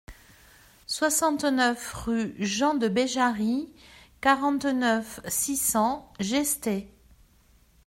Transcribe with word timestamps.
soixante-neuf 0.87 1.93
rue 1.93 2.33
Jean 2.39 2.73
de 2.73 2.87
Béjarry, 2.87 3.71
quarante-neuf, 4.19 5.19
six 5.27 5.57
cents, 5.57 6.11
Gesté 6.19 6.89